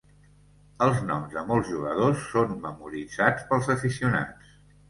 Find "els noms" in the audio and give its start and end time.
0.85-1.35